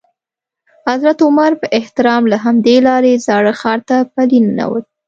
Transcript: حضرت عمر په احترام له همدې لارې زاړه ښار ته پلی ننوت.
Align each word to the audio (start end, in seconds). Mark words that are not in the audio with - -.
حضرت 0.89 1.17
عمر 1.27 1.51
په 1.61 1.67
احترام 1.79 2.23
له 2.31 2.37
همدې 2.45 2.77
لارې 2.87 3.21
زاړه 3.25 3.53
ښار 3.59 3.79
ته 3.89 3.95
پلی 4.13 4.39
ننوت. 4.45 4.85